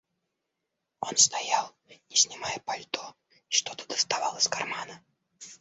[1.01, 1.71] Он стоял,
[2.09, 3.15] не снимая пальто,
[3.49, 5.03] и что-то доставал из кармана.